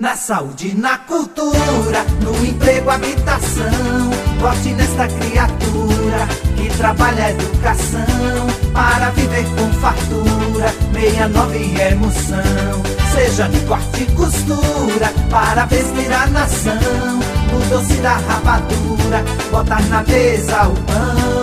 Na 0.00 0.16
saúde, 0.16 0.74
na 0.74 0.96
cultura, 0.96 2.06
no 2.22 2.46
emprego, 2.46 2.88
habitação. 2.88 4.10
Vote 4.40 4.72
nesta 4.72 5.06
criatura 5.06 6.26
que 6.56 6.74
trabalha 6.78 7.26
a 7.26 7.30
educação 7.32 8.46
para 8.72 9.10
viver 9.10 9.44
com 9.56 9.70
fartura. 9.74 10.72
69 10.94 11.82
emoção. 11.82 12.82
Seja 13.12 13.46
de 13.48 13.60
corte 13.66 14.04
e 14.04 14.06
costura 14.12 15.12
para 15.28 15.66
vestir 15.66 16.10
a 16.10 16.26
nação. 16.28 17.20
No 17.52 17.60
doce 17.68 17.96
da 17.96 18.14
rapadura, 18.14 19.22
botar 19.50 19.82
na 19.90 20.02
mesa 20.02 20.66
o 20.66 20.74
pão. 20.76 21.39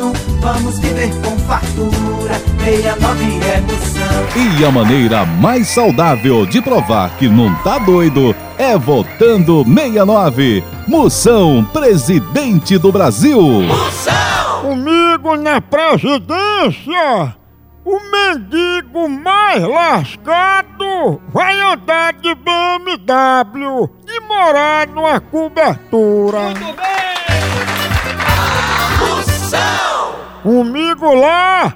Vamos 0.53 0.79
viver 0.79 1.09
com 1.21 1.37
fartura. 1.39 2.39
69 2.63 3.23
emoção. 3.25 4.59
E 4.59 4.63
a 4.63 4.71
maneira 4.71 5.25
mais 5.25 5.67
saudável 5.67 6.45
de 6.45 6.61
provar 6.61 7.09
que 7.17 7.27
não 7.27 7.53
tá 7.63 7.77
doido 7.77 8.33
é 8.57 8.77
votando 8.77 9.65
69. 9.65 10.63
Moção 10.87 11.65
Presidente 11.65 12.77
do 12.77 12.93
Brasil. 12.93 13.41
Moção! 13.41 14.61
Comigo 14.61 15.35
na 15.35 15.59
presidência, 15.59 17.35
o 17.83 17.99
mendigo 18.09 19.09
mais 19.09 19.61
lascado 19.61 21.21
vai 21.27 21.59
andar 21.59 22.13
de 22.13 22.33
BMW 22.33 23.89
e 24.07 24.19
morar 24.21 24.87
numa 24.87 25.19
cobertura. 25.19 26.39
Muito 26.39 26.81
bem! 26.81 26.96
Comigo 30.47 31.13
lá, 31.13 31.75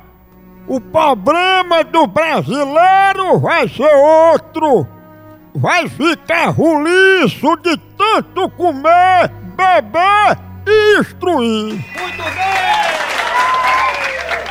o 0.66 0.80
problema 0.80 1.84
do 1.84 2.08
brasileiro 2.08 3.38
vai 3.42 3.68
ser 3.68 3.94
outro 3.94 4.88
vai 5.54 5.90
ficar 5.90 6.52
ruliço 6.52 7.54
de 7.58 7.76
tanto 7.98 8.50
comer, 8.52 9.30
beber 9.58 10.38
e 10.66 11.00
instruir. 11.02 11.86
Muito 12.00 12.24
bem! 12.24 12.52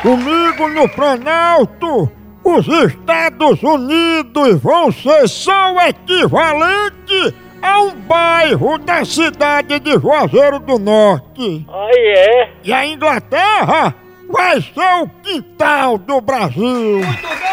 Comigo 0.03 0.67
no 0.67 0.87
Planalto, 0.87 2.11
os 2.43 2.67
Estados 2.67 3.63
Unidos 3.63 4.61
vão 4.61 4.91
ser 4.91 5.27
só 5.27 5.73
o 5.73 5.81
equivalente 5.81 7.35
a 7.59 7.81
um 7.81 7.95
bairro 8.01 8.77
da 8.77 9.03
cidade 9.03 9.79
de 9.79 9.93
Juazeiro 9.93 10.59
do 10.59 10.77
Norte. 10.77 11.65
Aí 11.67 12.13
é? 12.15 12.53
E 12.63 12.71
a 12.71 12.85
Inglaterra 12.85 13.95
vai 14.31 14.61
ser 14.61 15.03
o 15.03 15.07
quintal 15.23 15.97
do 15.97 16.21
Brasil. 16.21 16.99
Muito 16.99 17.27
bem! 17.27 17.51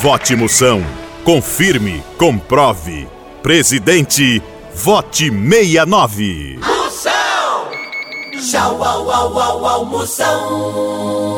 Vote 0.00 0.36
Moção. 0.36 0.84
Confirme, 1.24 2.02
comprove. 2.16 3.08
Presidente, 3.42 4.42
vote 4.74 5.30
69. 5.30 6.58
Moção! 6.58 7.68
Tchau, 8.40 8.82
au, 8.82 9.10
au, 9.10 9.38
au, 9.38 9.66
au, 9.66 9.84
moção! 9.86 11.28